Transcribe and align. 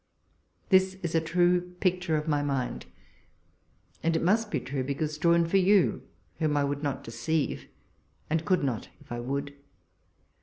This 0.69 0.95
is 1.03 1.13
a 1.13 1.21
true 1.21 1.75
picture 1.79 2.17
of 2.17 2.27
my 2.27 2.41
mind; 2.41 2.87
and 4.01 4.15
it 4.15 4.23
must 4.23 4.49
be 4.49 4.59
true, 4.59 4.83
because 4.83 5.15
drawn 5.19 5.45
for 5.45 5.57
you, 5.57 6.01
whom 6.39 6.57
I 6.57 6.63
would 6.63 6.81
not 6.81 7.03
deceive, 7.03 7.67
and 8.27 8.43
could 8.43 8.63
not, 8.63 8.89
if 8.99 9.11
I 9.11 9.19
would. 9.19 9.53